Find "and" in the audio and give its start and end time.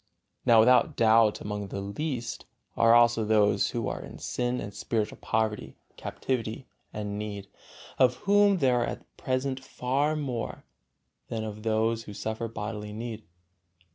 4.59-4.73, 6.91-7.19